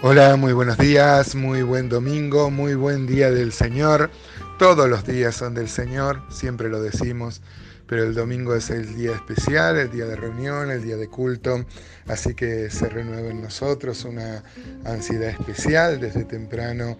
Hola, 0.00 0.36
muy 0.36 0.52
buenos 0.52 0.78
días, 0.78 1.34
muy 1.34 1.62
buen 1.62 1.88
domingo, 1.88 2.52
muy 2.52 2.76
buen 2.76 3.04
día 3.08 3.32
del 3.32 3.52
Señor. 3.52 4.12
Todos 4.56 4.88
los 4.88 5.04
días 5.04 5.34
son 5.34 5.54
del 5.54 5.68
Señor, 5.68 6.22
siempre 6.30 6.68
lo 6.68 6.80
decimos, 6.80 7.42
pero 7.88 8.04
el 8.04 8.14
domingo 8.14 8.54
es 8.54 8.70
el 8.70 8.94
día 8.94 9.16
especial, 9.16 9.76
el 9.76 9.90
día 9.90 10.06
de 10.06 10.14
reunión, 10.14 10.70
el 10.70 10.84
día 10.84 10.96
de 10.96 11.08
culto, 11.08 11.66
así 12.06 12.34
que 12.34 12.70
se 12.70 12.88
renueva 12.88 13.28
en 13.30 13.42
nosotros 13.42 14.04
una 14.04 14.44
ansiedad 14.84 15.30
especial 15.30 15.98
desde 15.98 16.22
temprano 16.24 16.96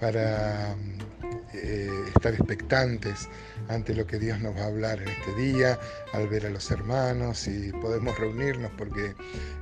para 0.00 0.74
eh, 1.54 1.88
estar 2.08 2.34
expectantes 2.34 3.28
ante 3.68 3.94
lo 3.94 4.08
que 4.08 4.18
Dios 4.18 4.40
nos 4.40 4.56
va 4.56 4.62
a 4.62 4.66
hablar 4.66 5.00
en 5.00 5.08
este 5.08 5.34
día, 5.36 5.78
al 6.12 6.26
ver 6.26 6.46
a 6.46 6.50
los 6.50 6.68
hermanos 6.72 7.46
y 7.46 7.70
podemos 7.70 8.18
reunirnos 8.18 8.72
porque 8.76 9.14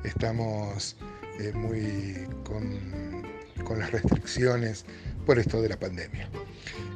estamos 0.05 0.97
eh, 1.38 1.52
muy 1.52 2.27
con, 2.45 3.78
las 3.78 3.91
restricciones 3.92 4.87
por 5.27 5.38
esto 5.38 5.61
de 5.61 5.69
la 5.69 5.78
pandemia. 5.78 6.28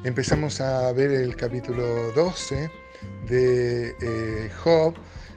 Empezamos 0.05 0.61
a 0.61 0.91
ver 0.93 1.11
el 1.11 1.37
capítulo 1.37 2.13
12 2.13 2.71
de 3.29 3.95
eh, 4.01 4.51
Job 4.65 4.95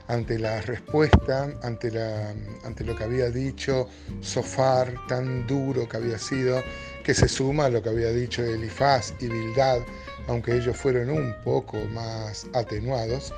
ante 0.08 0.38
la 0.38 0.60
respuesta, 0.62 1.52
ante, 1.62 1.90
la, 1.90 2.34
ante 2.64 2.84
lo 2.84 2.96
que 2.96 3.04
había 3.04 3.30
dicho 3.30 3.88
Sofar, 4.20 4.94
tan 5.08 5.46
duro 5.46 5.88
que 5.88 5.96
había 5.96 6.18
sido, 6.18 6.62
que 7.04 7.14
se 7.14 7.28
suma 7.28 7.66
a 7.66 7.70
lo 7.70 7.82
que 7.82 7.90
había 7.90 8.10
dicho 8.10 8.42
Elifaz 8.42 9.14
y 9.20 9.28
Bildad, 9.28 9.80
aunque 10.28 10.56
ellos 10.56 10.76
fueron 10.76 11.10
un 11.10 11.34
poco 11.44 11.78
más 11.92 12.46
atenuados. 12.54 13.32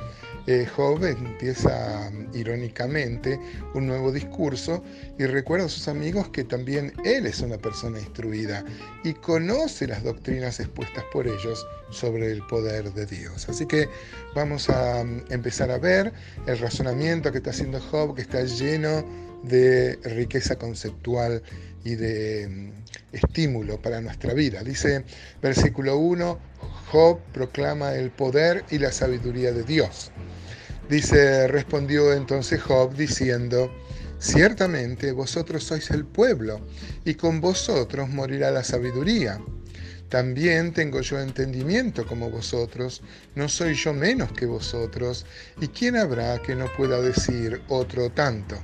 Eh, 0.50 0.64
Job 0.64 1.04
empieza 1.04 2.10
irónicamente 2.32 3.38
un 3.74 3.86
nuevo 3.86 4.10
discurso 4.10 4.82
y 5.18 5.26
recuerda 5.26 5.66
a 5.66 5.68
sus 5.68 5.88
amigos 5.88 6.30
que 6.30 6.42
también 6.42 6.94
él 7.04 7.26
es 7.26 7.40
una 7.40 7.58
persona 7.58 7.98
instruida 7.98 8.64
y 9.04 9.12
conoce 9.12 9.86
las 9.86 10.02
doctrinas 10.02 10.58
expuestas 10.58 11.04
por 11.12 11.28
ellos 11.28 11.66
sobre 11.90 12.32
el 12.32 12.40
poder 12.46 12.94
de 12.94 13.04
Dios. 13.04 13.46
Así 13.50 13.66
que 13.66 13.90
vamos 14.34 14.70
a 14.70 15.04
mm, 15.04 15.24
empezar 15.28 15.70
a 15.70 15.76
ver 15.76 16.14
el 16.46 16.58
razonamiento 16.58 17.30
que 17.30 17.36
está 17.38 17.50
haciendo 17.50 17.78
Job, 17.78 18.16
que 18.16 18.22
está 18.22 18.42
lleno 18.44 19.04
de 19.42 19.96
riqueza 20.02 20.56
conceptual 20.56 21.42
y 21.84 21.94
de 21.94 22.48
mm, 22.48 22.70
estímulo 23.12 23.82
para 23.82 24.00
nuestra 24.00 24.32
vida. 24.32 24.62
Dice 24.62 25.04
versículo 25.42 25.98
1, 25.98 26.38
Job 26.90 27.20
proclama 27.34 27.94
el 27.96 28.10
poder 28.10 28.64
y 28.70 28.78
la 28.78 28.92
sabiduría 28.92 29.52
de 29.52 29.62
Dios. 29.62 30.10
Dice, 30.88 31.46
respondió 31.48 32.14
entonces 32.14 32.62
Job 32.62 32.94
diciendo, 32.94 33.70
ciertamente 34.18 35.12
vosotros 35.12 35.62
sois 35.64 35.90
el 35.90 36.06
pueblo, 36.06 36.62
y 37.04 37.14
con 37.14 37.42
vosotros 37.42 38.08
morirá 38.08 38.50
la 38.50 38.64
sabiduría. 38.64 39.38
También 40.08 40.72
tengo 40.72 41.02
yo 41.02 41.20
entendimiento 41.20 42.06
como 42.06 42.30
vosotros, 42.30 43.02
no 43.34 43.50
soy 43.50 43.74
yo 43.74 43.92
menos 43.92 44.32
que 44.32 44.46
vosotros, 44.46 45.26
y 45.60 45.68
quién 45.68 45.94
habrá 45.94 46.40
que 46.40 46.54
no 46.54 46.72
pueda 46.74 47.02
decir 47.02 47.60
otro 47.68 48.08
tanto. 48.10 48.56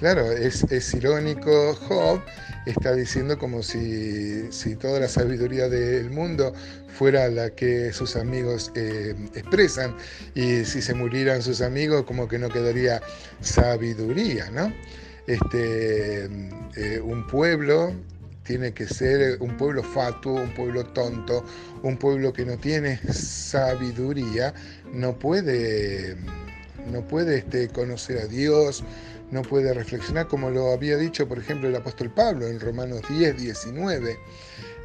Claro, 0.00 0.32
es, 0.32 0.94
irónico, 0.94 1.74
Job 1.74 2.22
está 2.64 2.94
diciendo 2.94 3.36
como 3.36 3.62
si, 3.62 4.48
toda 4.80 4.98
la 4.98 5.08
sabiduría 5.08 5.68
del 5.68 6.08
mundo 6.08 6.54
fuera 6.88 7.28
la 7.28 7.50
que 7.50 7.92
sus 7.92 8.16
amigos 8.16 8.72
eh, 8.76 9.14
expresan 9.34 9.94
y 10.34 10.64
si 10.64 10.80
se 10.80 10.94
murieran 10.94 11.42
sus 11.42 11.60
amigos 11.60 12.04
como 12.04 12.28
que 12.28 12.38
no 12.38 12.48
quedaría 12.48 13.02
sabiduría, 13.42 14.50
¿no? 14.50 14.72
Este, 15.26 16.24
eh, 16.76 17.00
un 17.04 17.26
pueblo 17.26 17.92
tiene 18.44 18.72
que 18.72 18.86
ser 18.86 19.36
un 19.42 19.54
pueblo 19.58 19.82
fatuo, 19.82 20.32
un 20.32 20.54
pueblo 20.54 20.82
tonto, 20.82 21.44
un 21.82 21.98
pueblo 21.98 22.32
que 22.32 22.46
no 22.46 22.56
tiene 22.56 22.98
sabiduría, 23.12 24.54
no 24.94 25.18
puede, 25.18 26.16
no 26.90 27.06
puede 27.06 27.40
este, 27.40 27.68
conocer 27.68 28.16
a 28.16 28.26
Dios, 28.26 28.82
no 29.30 29.42
puede 29.42 29.72
reflexionar 29.72 30.26
como 30.28 30.50
lo 30.50 30.72
había 30.72 30.96
dicho, 30.96 31.26
por 31.28 31.38
ejemplo, 31.38 31.68
el 31.68 31.76
apóstol 31.76 32.10
Pablo 32.10 32.46
en 32.46 32.60
Romanos 32.60 33.02
10, 33.08 33.36
19. 33.36 34.18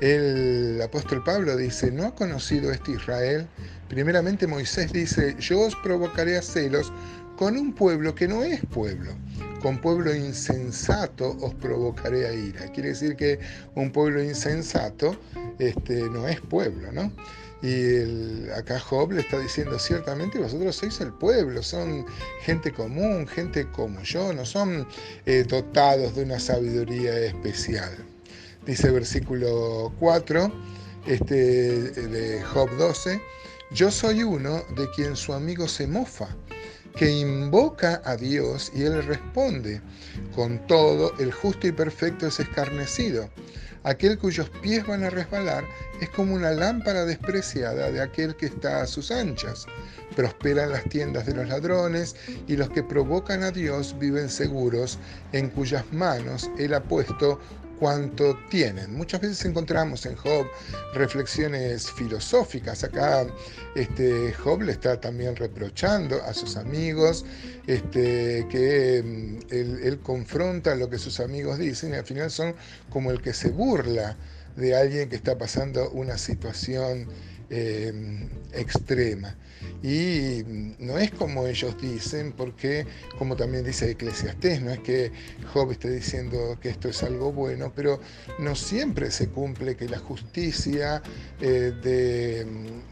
El 0.02 0.82
apóstol 0.84 1.24
Pablo 1.24 1.56
dice, 1.56 1.92
¿no 1.92 2.06
ha 2.06 2.16
conocido 2.16 2.72
este 2.72 2.92
Israel? 2.92 3.48
Primeramente 3.88 4.46
Moisés 4.46 4.92
dice, 4.92 5.36
yo 5.40 5.62
os 5.62 5.76
provocaré 5.78 6.38
a 6.38 6.42
celos 6.42 6.92
con 7.38 7.58
un 7.58 7.74
pueblo 7.74 8.14
que 8.14 8.28
no 8.28 8.44
es 8.44 8.62
pueblo. 8.66 9.14
Con 9.62 9.80
pueblo 9.80 10.14
insensato 10.14 11.38
os 11.42 11.54
provocaré 11.56 12.28
a 12.28 12.34
ira. 12.34 12.72
Quiere 12.72 12.90
decir 12.90 13.16
que 13.16 13.40
un 13.74 13.92
pueblo 13.92 14.22
insensato 14.22 15.18
este, 15.60 16.02
no 16.10 16.28
es 16.28 16.40
pueblo, 16.42 16.92
¿no? 16.92 17.12
Y 17.62 18.50
acá 18.50 18.80
Job 18.80 19.12
le 19.14 19.22
está 19.22 19.40
diciendo, 19.40 19.80
ciertamente 19.80 20.38
vosotros 20.38 20.76
sois 20.76 21.00
el 21.02 21.14
pueblo, 21.14 21.64
son 21.64 22.06
gente 22.42 22.72
común, 22.72 23.28
gente 23.28 23.66
como 23.72 24.02
yo, 24.02 24.34
no 24.34 24.46
son 24.46 24.88
eh, 25.26 25.46
dotados 25.48 26.16
de 26.16 26.24
una 26.24 26.40
sabiduría 26.40 27.18
especial. 27.18 27.92
Dice 28.66 28.92
versículo 28.92 29.94
4 30.00 30.52
este, 31.08 31.92
de 31.92 32.42
Job 32.44 32.70
12, 32.78 33.22
yo 33.72 33.90
soy 33.90 34.24
uno 34.24 34.64
de 34.76 34.90
quien 34.92 35.16
su 35.16 35.34
amigo 35.34 35.68
se 35.68 35.88
mofa, 35.88 36.28
que 36.96 37.10
invoca 37.10 38.02
a 38.06 38.16
Dios 38.16 38.72
y 38.76 38.84
él 38.84 39.04
responde. 39.04 39.82
Con 40.34 40.66
todo, 40.68 41.14
el 41.20 41.32
justo 41.32 41.68
y 41.68 41.72
perfecto 41.72 42.28
es 42.28 42.40
escarnecido 42.40 43.30
Aquel 43.86 44.18
cuyos 44.18 44.50
pies 44.64 44.86
van 44.88 45.04
a 45.04 45.12
resbalar 45.12 45.64
es 46.02 46.10
como 46.10 46.34
una 46.34 46.50
lámpara 46.50 47.06
despreciada 47.06 47.92
de 47.92 48.02
aquel 48.02 48.36
que 48.36 48.48
está 48.48 48.82
a 48.82 48.88
sus 48.88 49.12
anchas. 49.12 49.68
Prosperan 50.16 50.72
las 50.72 50.86
tiendas 50.86 51.28
de 51.28 51.36
los 51.36 51.48
ladrones 51.48 52.16
y 52.48 52.58
los 52.58 52.72
que 52.72 52.82
provocan 52.82 53.44
a 53.44 53.52
Dios 53.52 53.96
viven 54.00 54.30
seguros, 54.30 54.98
en 55.34 55.52
cuyas 55.52 55.86
manos 55.92 56.50
Él 56.58 56.74
ha 56.74 56.82
puesto 56.82 57.40
cuanto 57.80 58.38
tienen. 58.50 58.96
Muchas 58.96 59.22
veces 59.22 59.46
encontramos 59.46 60.06
en 60.06 60.16
Job 60.16 60.48
reflexiones 60.94 61.92
filosóficas. 61.92 62.84
Acá 62.84 63.26
este, 63.76 64.34
Job 64.34 64.62
le 64.62 64.72
está 64.72 65.00
también 65.00 65.36
reprochando 65.36 66.22
a 66.24 66.34
sus 66.34 66.58
amigos 66.58 67.26
este, 67.68 68.48
que 68.50 69.04
mm, 69.04 69.54
él, 69.54 70.00
confronta 70.04 70.76
lo 70.76 70.90
que 70.90 70.98
sus 70.98 71.20
amigos 71.20 71.58
dicen 71.58 71.94
y 71.94 71.96
al 71.96 72.06
final 72.06 72.32
son 72.32 72.56
como 72.90 73.12
el 73.12 73.22
que 73.22 73.34
se 73.34 73.50
burla 73.50 74.16
de 74.56 74.76
alguien 74.76 75.10
que 75.10 75.16
está 75.16 75.38
pasando 75.38 75.90
una 75.92 76.18
situación 76.18 77.08
eh, 77.50 78.30
extrema. 78.54 79.36
Y 79.84 80.44
no 80.80 80.98
es 80.98 81.12
como 81.12 81.46
ellos 81.46 81.76
dicen, 81.80 82.34
porque 82.36 82.88
como 83.20 83.36
también 83.36 83.64
dice 83.64 83.92
Eclesiastés, 83.92 84.62
no 84.62 84.72
es 84.72 84.80
que 84.80 85.12
Job 85.54 85.72
esté 85.72 85.92
diciendo 85.92 86.58
que 86.60 86.70
esto 86.70 86.90
es 86.90 87.04
algo 87.04 87.32
bueno, 87.32 87.72
pero 87.76 88.00
no 88.40 88.56
siempre 88.56 89.12
se 89.12 89.28
cumple 89.30 89.76
que 89.76 89.88
la 89.88 90.00
justicia 90.00 91.04
eh, 91.40 91.72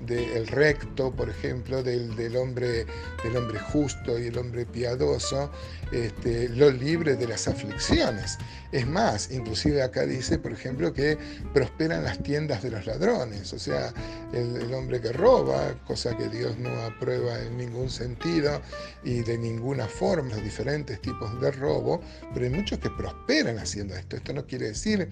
del 0.06 0.48
recto, 0.48 1.12
por 1.12 1.30
ejemplo, 1.30 1.82
del, 1.82 2.36
hombre, 2.38 2.86
del 3.24 3.38
hombre 3.38 3.60
justo 3.60 4.20
y 4.20 4.28
el 4.28 4.38
hombre 4.38 4.66
piadoso, 4.66 5.52
este, 5.92 6.50
lo 6.50 6.70
libre 6.70 7.16
de 7.16 7.28
las 7.28 7.48
aflicciones. 7.48 8.38
Es 8.72 8.88
más, 8.88 9.32
inclusive 9.32 9.82
acá 9.84 10.06
dice, 10.06 10.40
por 10.40 10.52
ejemplo, 10.52 10.94
que 10.94 11.18
prosperan 11.54 12.04
las 12.04 12.22
tiendas 12.22 12.64
de 12.64 12.72
los 12.72 12.86
ladrones, 12.86 13.54
o 13.54 13.60
sea, 13.60 13.94
el, 14.34 14.43
el 14.44 14.74
hombre 14.74 15.02
que 15.02 15.12
roba, 15.12 15.74
cosa 15.86 16.16
que 16.18 16.28
Dios 16.30 16.58
no 16.58 16.70
aprueba 16.84 17.40
en 17.40 17.58
ningún 17.58 17.90
sentido 17.90 18.62
y 19.04 19.22
de 19.22 19.38
ninguna 19.38 19.88
forma 19.88 20.30
los 20.30 20.44
diferentes 20.44 21.02
tipos 21.02 21.40
de 21.42 21.52
robo, 21.52 22.02
pero 22.34 22.46
hay 22.46 22.52
muchos 22.52 22.80
que 22.80 22.90
prosperan 22.90 23.58
haciendo 23.58 23.96
esto. 23.96 24.18
Esto 24.18 24.34
no 24.34 24.46
quiere 24.46 24.68
decir 24.68 25.10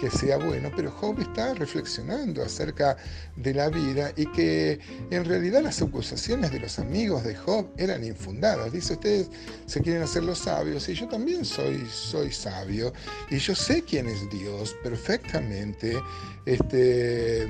que 0.00 0.10
sea 0.10 0.36
bueno, 0.38 0.70
pero 0.76 0.90
Job 0.90 1.20
está 1.20 1.54
reflexionando 1.54 2.42
acerca 2.42 2.96
de 3.36 3.54
la 3.54 3.68
vida 3.68 4.12
y 4.16 4.26
que 4.32 4.78
en 5.10 5.24
realidad 5.24 5.62
las 5.62 5.80
acusaciones 5.82 6.52
de 6.52 6.60
los 6.60 6.78
amigos 6.78 7.24
de 7.24 7.34
Job 7.34 7.66
eran 7.76 8.04
infundadas. 8.04 8.72
Dice, 8.72 8.94
ustedes 8.94 9.30
se 9.66 9.80
quieren 9.80 10.02
hacer 10.02 10.24
los 10.24 10.38
sabios 10.38 10.88
y 10.88 10.94
yo 10.94 11.08
también 11.08 11.44
soy, 11.44 11.86
soy 11.86 12.30
sabio 12.32 12.92
y 13.30 13.38
yo 13.38 13.54
sé 13.54 13.82
quién 13.82 14.08
es 14.08 14.28
Dios 14.30 14.76
perfectamente. 14.82 15.96
Este, 16.44 17.48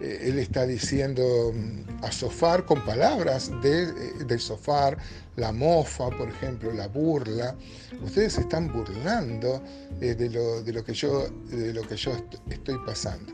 él 0.00 0.38
está 0.38 0.66
diciendo 0.66 1.52
mm, 1.52 2.04
a 2.04 2.12
Sofar 2.12 2.64
con 2.64 2.84
palabras 2.84 3.50
de, 3.62 3.84
eh, 4.28 4.38
Sofar, 4.38 4.98
la 5.36 5.52
mofa, 5.52 6.10
por 6.10 6.28
ejemplo, 6.28 6.72
la 6.72 6.88
burla. 6.88 7.56
Ustedes 8.02 8.38
están 8.38 8.72
burlando 8.72 9.62
eh, 10.00 10.14
de, 10.14 10.30
lo, 10.30 10.62
de, 10.62 10.72
lo, 10.72 10.84
que 10.84 10.94
yo, 10.94 11.28
de 11.50 11.72
lo 11.72 11.82
que 11.82 11.96
yo 11.96 12.12
estoy 12.48 12.78
pasando. 12.84 13.32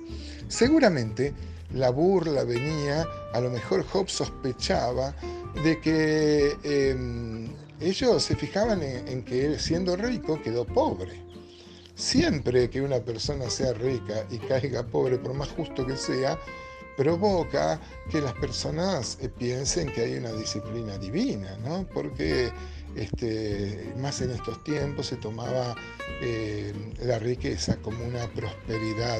Seguramente 0.49 1.34
la 1.72 1.90
burla 1.90 2.44
venía, 2.44 3.06
a 3.32 3.40
lo 3.40 3.50
mejor 3.50 3.84
Job 3.84 4.08
sospechaba 4.08 5.14
de 5.64 5.81
que 5.81 6.56
em, 6.62 7.49
ellos 7.81 8.22
se 8.22 8.37
fijaban 8.37 8.82
en, 8.82 9.08
en 9.08 9.25
que 9.25 9.46
él 9.46 9.61
siendo 9.61 9.96
rico 9.96 10.40
quedó 10.43 10.64
pobre. 10.64 11.24
Siempre 11.94 12.69
que 12.70 12.82
una 12.82 13.00
persona 13.00 13.49
sea 13.50 13.73
rica 13.73 14.26
y 14.31 14.38
caiga 14.38 14.85
pobre, 14.85 15.19
por 15.19 15.35
más 15.35 15.49
justo 15.49 15.87
que 15.87 15.96
sea, 15.96 16.38
provoca 16.96 17.81
que 18.11 18.20
las 18.20 18.35
personas 18.35 19.19
eh, 19.20 19.29
piensen 19.29 19.91
que 19.93 20.02
hay 20.02 20.14
una 20.14 20.32
disciplina 20.32 20.99
divina, 20.99 21.56
¿no? 21.58 21.87
Porque 21.93 22.52
este, 22.94 23.93
más 23.99 24.20
en 24.20 24.31
estos 24.31 24.62
tiempos 24.62 25.06
se 25.06 25.17
tomaba 25.17 25.75
eh, 26.20 26.73
la 27.00 27.19
riqueza 27.19 27.76
como 27.76 28.05
una 28.05 28.26
prosperidad 28.29 29.19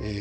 eh, 0.00 0.20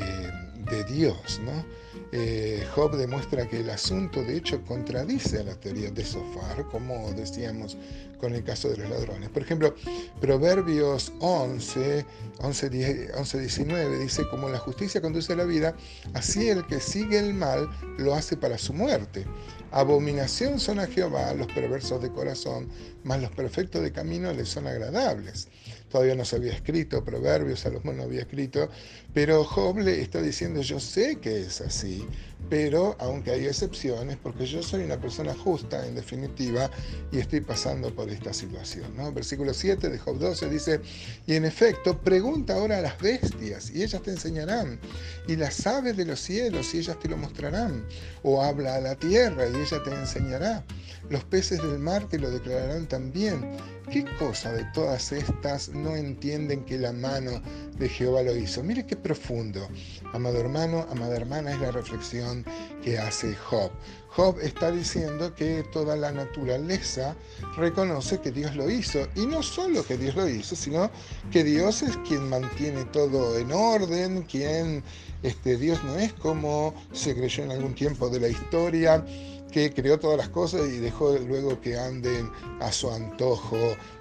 de 0.70 0.84
Dios, 0.84 1.40
¿no? 1.44 1.66
Eh, 2.14 2.66
Job 2.76 2.98
demuestra 2.98 3.48
que 3.48 3.62
el 3.62 3.70
asunto 3.70 4.22
de 4.22 4.38
hecho 4.38 4.62
contradice 4.66 5.40
a 5.40 5.44
la 5.44 5.56
teoría 5.56 5.92
de 5.92 6.04
Sofar, 6.04 6.68
como 6.70 7.12
decíamos 7.14 7.78
con 8.20 8.36
el 8.36 8.44
caso 8.44 8.70
de 8.70 8.78
los 8.78 8.90
ladrones. 8.90 9.30
Por 9.30 9.42
ejemplo, 9.42 9.74
Proverbios 10.20 11.12
11, 11.20 12.06
11, 12.40 12.70
19 12.70 14.00
dice, 14.00 14.28
como 14.30 14.50
la 14.50 14.60
justicia 14.60 15.02
conduce 15.02 15.34
a 15.34 15.38
la 15.38 15.46
vida, 15.46 15.76
así 16.14 16.50
el 16.50 16.66
que 16.68 16.80
sigue 16.80 17.18
el 17.18 17.34
mal 17.34 17.70
lo 17.98 18.14
hace 18.14 18.38
para 18.38 18.58
su 18.58 18.74
muerte. 18.74 19.26
Abominación 19.72 20.60
son 20.60 20.80
a 20.80 20.88
Jehová 20.88 21.34
los 21.34 21.48
perversos 21.48 22.02
de 22.02 22.12
corazón, 22.12 22.70
mas 23.04 23.22
los 23.22 23.32
perfectos 23.32 23.82
de 23.82 23.92
camino 23.94 24.34
les 24.34 24.50
son 24.50 24.68
agradables. 24.68 25.48
Todavía 25.92 26.16
no 26.16 26.24
se 26.24 26.38
había 26.38 26.54
escrito, 26.54 27.04
Proverbios, 27.04 27.60
Salomón 27.60 27.98
no 27.98 28.04
había 28.04 28.22
escrito, 28.22 28.70
pero 29.14 29.44
Job 29.44 29.80
le 29.80 30.02
está 30.02 30.22
diciendo, 30.22 30.62
yo 30.62 30.80
sé 30.80 31.18
que 31.18 31.42
es 31.42 31.60
así, 31.60 32.06
pero 32.50 32.96
aunque 33.00 33.32
hay 33.32 33.46
excepciones, 33.46 34.18
porque 34.22 34.46
yo 34.46 34.64
soy 34.64 34.84
una 34.84 35.00
persona 35.00 35.34
justa 35.34 35.86
en 35.86 35.96
definitiva 35.96 36.72
y 37.12 37.20
estoy 37.20 37.42
pasando 37.42 37.94
por 37.94 38.10
esta 38.10 38.34
situación. 38.34 38.96
¿no? 38.96 39.12
Versículo 39.12 39.54
7 39.54 39.90
de 39.90 40.00
Job 40.00 40.18
12 40.18 40.50
dice, 40.50 40.82
y 41.28 41.36
en 41.36 41.46
efecto, 41.46 42.00
pregunta 42.00 42.56
ahora 42.56 42.78
a 42.78 42.82
las 42.82 42.98
bestias 43.00 43.70
y 43.72 43.84
ellas 43.84 44.02
te 44.02 44.12
enseñarán, 44.12 44.80
y 45.28 45.36
las 45.36 45.68
aves 45.68 45.98
de 45.98 46.06
los 46.06 46.22
cielos 46.22 46.74
y 46.74 46.80
ellas 46.80 46.98
te 47.00 47.10
lo 47.10 47.18
mostrarán, 47.18 47.86
o 48.24 48.42
habla 48.42 48.76
a 48.76 48.82
la 48.82 48.96
tierra 48.96 49.46
y 49.48 49.56
ella 49.56 49.84
te 49.84 49.92
enseñará, 49.92 50.64
los 51.12 51.26
peces 51.26 51.62
del 51.62 51.78
mar 51.78 52.08
te 52.08 52.18
lo 52.18 52.32
declararán 52.32 52.88
también. 52.88 53.58
¿Qué 53.92 54.06
cosa 54.18 54.54
de 54.54 54.64
todas 54.74 55.12
estas 55.12 55.68
no 55.70 55.98
entienden 55.98 56.64
que 56.64 56.78
la 56.78 56.94
mano 56.94 57.42
de 57.78 57.90
Jehová 57.90 58.24
lo 58.24 58.34
hizo? 58.34 58.64
Mire 58.64 58.86
qué 58.86 58.96
profundo. 58.96 59.68
Amado 60.14 60.40
hermano, 60.40 60.88
amada 60.90 61.18
hermana, 61.18 61.52
es 61.52 61.60
la 61.60 61.72
reflexión 61.72 62.46
que 62.82 62.98
hace 62.98 63.36
Job. 63.36 63.72
Job 64.08 64.40
está 64.42 64.72
diciendo 64.72 65.36
que 65.36 65.64
toda 65.74 65.98
la 65.98 66.14
naturaleza 66.14 67.16
reconoce 67.58 68.22
que 68.22 68.32
Dios 68.32 68.56
lo 68.56 68.70
hizo. 68.70 69.06
Y 69.16 69.26
no 69.26 69.44
solo 69.44 69.86
que 69.86 69.98
Dios 69.98 70.16
lo 70.16 70.30
hizo, 70.30 70.56
sino 70.56 70.90
que 71.30 71.44
Dios 71.44 71.82
es 71.82 71.98
quien 72.08 72.30
mantiene 72.30 72.86
todo 72.86 73.38
en 73.38 73.52
orden, 73.52 74.22
quien 74.24 74.82
este, 75.24 75.58
Dios 75.58 75.84
no 75.84 75.98
es 75.98 76.14
como 76.14 76.74
se 76.94 77.14
creyó 77.14 77.44
en 77.44 77.52
algún 77.52 77.76
tiempo 77.76 78.10
de 78.10 78.22
la 78.22 78.30
historia 78.30 79.04
que 79.52 79.72
creó 79.74 80.00
todas 80.00 80.18
las 80.18 80.30
cosas 80.30 80.68
y 80.68 80.78
dejó 80.78 81.18
luego 81.18 81.60
que 81.62 81.78
anden 81.78 82.32
a 82.60 82.72
su 82.72 82.90
antojo 82.90 83.58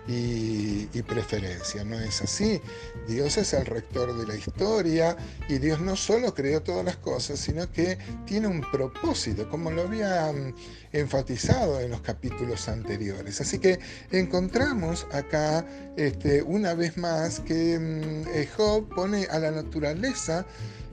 y, 0.06 0.86
preferencia. 1.02 1.82
No 1.84 1.98
es 1.98 2.22
así. 2.22 2.60
Dios 3.08 3.36
es 3.36 3.52
el 3.52 3.66
rector 3.66 4.16
de 4.16 4.26
la 4.26 4.36
historia 4.36 5.16
y 5.48 5.58
Dios 5.58 5.80
no 5.80 5.96
solo 5.96 6.34
creó 6.34 6.62
todas 6.62 6.84
las 6.84 6.96
cosas, 6.96 7.38
sino 7.40 7.70
que 7.72 7.98
tiene 8.26 8.46
un 8.46 8.60
propósito, 8.70 9.48
como 9.48 9.70
lo 9.70 9.82
había 9.82 10.32
mm, 10.32 10.54
enfatizado 10.92 11.80
en 11.80 11.90
los 11.90 12.00
capítulos 12.02 12.68
anteriores. 12.68 13.40
Así 13.40 13.58
que 13.58 13.80
encontramos 14.12 15.06
acá 15.12 15.66
este, 15.96 16.42
una 16.42 16.74
vez 16.74 16.96
más 16.96 17.40
que 17.40 17.78
mm, 17.78 18.56
Job 18.56 18.88
pone 18.94 19.24
a 19.24 19.38
la 19.38 19.50
naturaleza 19.50 20.46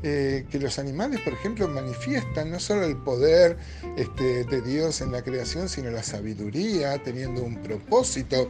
eh, 0.04 0.46
que 0.52 0.60
los 0.60 0.78
animales, 0.80 1.22
por 1.22 1.34
ejemplo, 1.34 1.68
manifiestan 1.68 2.52
no 2.52 2.60
solo 2.60 2.86
el 2.86 2.98
poder 2.98 3.58
este, 3.98 4.44
de 4.46 4.62
Dios 4.62 5.02
en 5.02 5.12
la 5.12 5.24
creación, 5.24 5.70
sino 5.70 5.90
la 5.90 6.04
sabiduría, 6.04 7.02
teniendo 7.04 7.44
un 7.44 7.62
propósito 7.64 8.50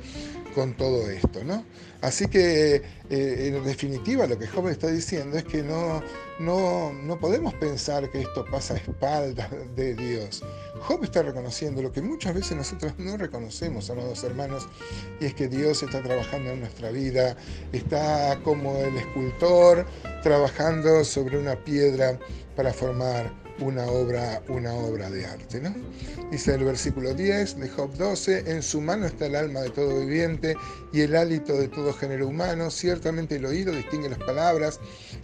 con 0.57 0.73
todo 0.73 1.07
esto, 1.07 1.43
¿no? 1.43 1.63
Así 2.01 2.25
que, 2.25 2.81
eh, 3.11 3.53
en 3.53 3.63
definitiva, 3.63 4.25
lo 4.25 4.39
que 4.39 4.47
Job 4.47 4.69
está 4.69 4.87
diciendo 4.87 5.37
es 5.37 5.43
que 5.43 5.61
no, 5.61 6.01
no, 6.39 6.91
no 6.91 7.19
podemos 7.19 7.53
pensar 7.53 8.09
que 8.09 8.21
esto 8.21 8.43
pasa 8.43 8.73
a 8.73 8.77
espaldas 8.77 9.51
de 9.75 9.93
Dios. 9.93 10.43
Job 10.81 11.03
está 11.03 11.21
reconociendo 11.21 11.83
lo 11.83 11.91
que 11.91 12.01
muchas 12.01 12.33
veces 12.33 12.57
nosotros 12.57 12.93
no 12.97 13.17
reconocemos, 13.17 13.87
amados 13.91 14.23
hermanos, 14.23 14.67
y 15.19 15.25
es 15.25 15.35
que 15.35 15.47
Dios 15.47 15.83
está 15.83 16.01
trabajando 16.01 16.49
en 16.49 16.61
nuestra 16.61 16.89
vida, 16.89 17.37
está 17.71 18.39
como 18.43 18.77
el 18.77 18.97
escultor 18.97 19.85
trabajando 20.23 21.03
sobre 21.03 21.37
una 21.37 21.55
piedra 21.55 22.17
para 22.55 22.73
formar 22.73 23.46
una 23.59 23.85
obra, 23.87 24.41
una 24.49 24.73
obra 24.73 25.09
de 25.09 25.25
arte. 25.25 25.61
¿no? 25.61 25.73
Dice 26.31 26.55
el 26.55 26.63
versículo 26.63 27.13
10 27.13 27.59
de 27.59 27.69
Job 27.69 27.93
12, 27.95 28.51
en 28.51 28.61
su 28.61 28.81
mano 28.81 29.05
está 29.05 29.27
el 29.27 29.35
alma 29.35 29.61
de 29.61 29.69
todo 29.69 29.99
viviente 29.99 30.55
y 30.93 31.01
el 31.01 31.15
hálito 31.15 31.53
de 31.57 31.67
todo 31.67 31.93
género 31.93 32.27
humano, 32.27 32.69
ciertamente 32.69 33.35
el 33.35 33.45
oído 33.45 33.71
distingue 33.71 34.09
las 34.09 34.19
palabras 34.19 34.79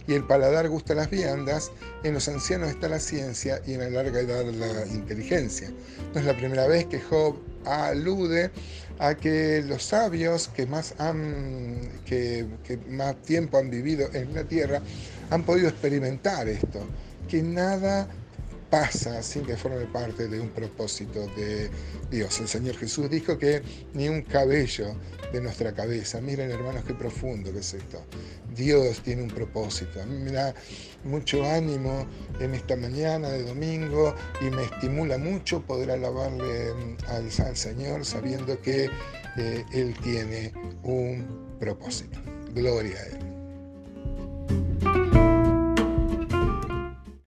y 0.06 0.14
el 0.14 0.24
paladar 0.24 0.68
gusta 0.68 0.94
las 0.94 1.10
viandas, 1.10 1.70
en 2.02 2.14
los 2.14 2.28
ancianos 2.28 2.70
está 2.70 2.88
la 2.88 3.00
ciencia 3.00 3.60
y 3.66 3.74
en 3.74 3.80
la 3.80 3.90
larga 3.90 4.20
edad 4.20 4.44
la 4.44 4.86
inteligencia. 4.86 5.70
No 6.12 6.20
es 6.20 6.26
la 6.26 6.36
primera 6.36 6.66
vez 6.66 6.86
que 6.86 7.00
Job 7.00 7.36
alude 7.64 8.50
a 8.98 9.14
que 9.14 9.62
los 9.66 9.82
sabios 9.82 10.48
que 10.48 10.66
más, 10.66 10.94
han, 10.98 11.90
que 12.04 12.46
más 12.88 13.16
tiempo 13.22 13.58
han 13.58 13.70
vivido 13.70 14.08
en 14.12 14.34
la 14.34 14.44
tierra 14.44 14.80
han 15.30 15.42
podido 15.42 15.68
experimentar 15.68 16.48
esto, 16.48 16.86
que 17.28 17.42
nada 17.42 18.08
pasa 18.74 19.22
sin 19.22 19.44
que 19.44 19.56
forme 19.56 19.86
parte 19.86 20.26
de 20.26 20.40
un 20.40 20.48
propósito 20.48 21.28
de 21.36 21.70
Dios. 22.10 22.40
El 22.40 22.48
Señor 22.48 22.76
Jesús 22.76 23.08
dijo 23.08 23.38
que 23.38 23.62
ni 23.92 24.08
un 24.08 24.22
cabello 24.22 24.96
de 25.32 25.40
nuestra 25.40 25.72
cabeza, 25.72 26.20
miren 26.20 26.50
hermanos 26.50 26.82
qué 26.84 26.92
profundo 26.92 27.52
que 27.52 27.60
es 27.60 27.72
esto, 27.72 28.02
Dios 28.52 29.00
tiene 29.04 29.22
un 29.22 29.30
propósito. 29.30 30.02
A 30.02 30.06
mí 30.06 30.18
me 30.18 30.32
da 30.32 30.52
mucho 31.04 31.44
ánimo 31.48 32.04
en 32.40 32.54
esta 32.54 32.74
mañana 32.74 33.28
de 33.28 33.44
domingo 33.44 34.12
y 34.40 34.50
me 34.50 34.64
estimula 34.64 35.18
mucho 35.18 35.62
poder 35.62 35.92
alabarle 35.92 36.74
mm, 36.74 36.96
al, 37.10 37.56
Señor 37.56 38.04
sabiendo 38.04 38.60
que 38.60 38.90
eh, 39.36 39.64
Él 39.72 39.94
tiene 40.02 40.52
un 40.82 41.56
propósito. 41.60 42.18
Gloria 42.52 42.98
a 42.98 43.06
Él. 43.06 43.33